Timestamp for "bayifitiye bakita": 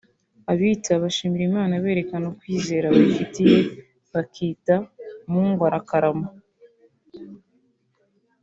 2.95-4.75